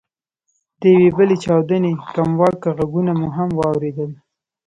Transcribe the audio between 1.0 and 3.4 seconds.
بلې چاودنې کمواکه ږغونه مو